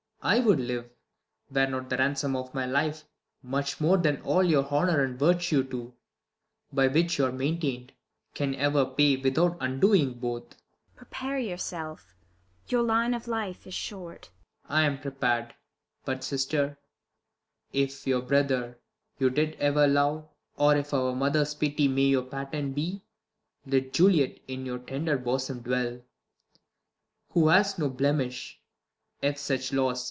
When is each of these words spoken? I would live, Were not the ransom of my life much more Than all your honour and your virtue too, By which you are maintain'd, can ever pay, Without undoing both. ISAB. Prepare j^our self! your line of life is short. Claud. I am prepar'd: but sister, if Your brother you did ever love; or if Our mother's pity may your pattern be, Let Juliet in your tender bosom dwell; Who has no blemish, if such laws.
I 0.23 0.39
would 0.39 0.59
live, 0.59 0.87
Were 1.49 1.65
not 1.65 1.89
the 1.89 1.97
ransom 1.97 2.35
of 2.35 2.53
my 2.53 2.67
life 2.67 3.05
much 3.41 3.81
more 3.81 3.97
Than 3.97 4.21
all 4.21 4.43
your 4.43 4.67
honour 4.67 5.01
and 5.03 5.19
your 5.19 5.33
virtue 5.33 5.63
too, 5.63 5.95
By 6.71 6.85
which 6.89 7.17
you 7.17 7.25
are 7.25 7.31
maintain'd, 7.31 7.91
can 8.35 8.53
ever 8.53 8.85
pay, 8.85 9.17
Without 9.17 9.57
undoing 9.59 10.13
both. 10.19 10.51
ISAB. 10.51 10.57
Prepare 10.95 11.37
j^our 11.39 11.59
self! 11.59 12.15
your 12.67 12.83
line 12.83 13.15
of 13.15 13.27
life 13.27 13.65
is 13.65 13.73
short. 13.73 14.29
Claud. 14.67 14.77
I 14.77 14.83
am 14.85 14.99
prepar'd: 14.99 15.55
but 16.05 16.23
sister, 16.23 16.77
if 17.73 18.05
Your 18.05 18.21
brother 18.21 18.77
you 19.17 19.31
did 19.31 19.55
ever 19.55 19.87
love; 19.87 20.29
or 20.55 20.75
if 20.77 20.93
Our 20.93 21.15
mother's 21.15 21.55
pity 21.55 21.87
may 21.87 22.03
your 22.09 22.21
pattern 22.25 22.73
be, 22.73 23.01
Let 23.65 23.91
Juliet 23.91 24.39
in 24.47 24.67
your 24.67 24.77
tender 24.77 25.17
bosom 25.17 25.63
dwell; 25.63 26.03
Who 27.31 27.47
has 27.47 27.79
no 27.79 27.89
blemish, 27.89 28.59
if 29.23 29.39
such 29.39 29.73
laws. 29.73 29.99